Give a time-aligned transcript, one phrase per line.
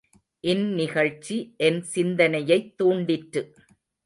[0.43, 3.43] இந்நிகழ்ச்சி என் சிந்தனையைத் தூண்டிற்று.